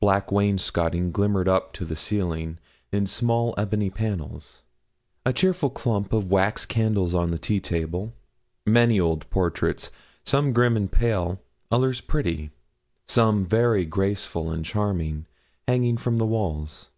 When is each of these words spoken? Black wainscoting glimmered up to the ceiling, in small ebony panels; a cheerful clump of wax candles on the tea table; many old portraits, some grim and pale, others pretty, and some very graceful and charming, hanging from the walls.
Black 0.00 0.32
wainscoting 0.32 1.12
glimmered 1.12 1.46
up 1.46 1.74
to 1.74 1.84
the 1.84 1.94
ceiling, 1.94 2.56
in 2.90 3.06
small 3.06 3.54
ebony 3.58 3.90
panels; 3.90 4.62
a 5.26 5.32
cheerful 5.34 5.68
clump 5.68 6.10
of 6.10 6.30
wax 6.30 6.64
candles 6.64 7.14
on 7.14 7.32
the 7.32 7.38
tea 7.38 7.60
table; 7.60 8.14
many 8.64 8.98
old 8.98 9.28
portraits, 9.28 9.90
some 10.24 10.54
grim 10.54 10.74
and 10.74 10.90
pale, 10.90 11.42
others 11.70 12.00
pretty, 12.00 12.44
and 12.44 12.50
some 13.08 13.44
very 13.44 13.84
graceful 13.84 14.50
and 14.50 14.64
charming, 14.64 15.26
hanging 15.66 15.98
from 15.98 16.16
the 16.16 16.24
walls. 16.24 16.88